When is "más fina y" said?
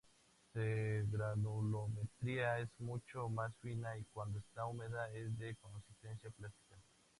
3.29-4.03